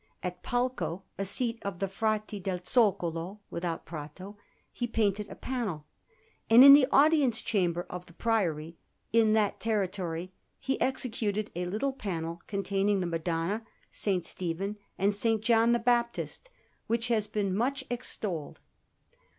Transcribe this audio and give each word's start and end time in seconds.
At 0.23 0.41
Palco, 0.41 1.03
a 1.19 1.25
seat 1.25 1.59
of 1.63 1.77
the 1.77 1.87
Frati 1.87 2.39
del 2.39 2.57
Zoccolo, 2.61 3.37
without 3.51 3.85
Prato, 3.85 4.35
he 4.73 4.87
painted 4.87 5.29
a 5.29 5.35
panel; 5.35 5.85
and 6.49 6.63
in 6.63 6.73
the 6.73 6.87
Audience 6.91 7.39
Chamber 7.39 7.85
of 7.87 8.07
the 8.07 8.13
Priori 8.13 8.79
in 9.13 9.33
that 9.33 9.59
territory 9.59 10.33
he 10.57 10.81
executed 10.81 11.51
a 11.55 11.67
little 11.67 11.93
panel 11.93 12.41
containing 12.47 12.99
the 12.99 13.05
Madonna, 13.05 13.63
S. 13.93 14.27
Stephen, 14.27 14.75
and 14.97 15.09
S. 15.13 15.23
John 15.39 15.71
the 15.71 15.77
Baptist, 15.77 16.49
which 16.87 17.09
has 17.09 17.27
been 17.27 17.55
much 17.55 17.83
extolled. 17.91 18.59